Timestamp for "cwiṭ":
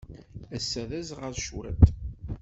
1.45-1.81